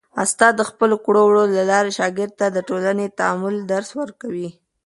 [0.23, 4.49] استاد د خپلو کړو وړو د لارې شاګرد ته د ټولنیز تعامل درس ورکوي.